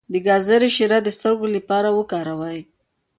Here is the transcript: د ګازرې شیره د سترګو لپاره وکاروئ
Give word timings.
د 0.11 0.13
ګازرې 0.27 0.69
شیره 0.75 0.99
د 1.03 1.09
سترګو 1.17 1.47
لپاره 1.55 1.89
وکاروئ 1.97 2.59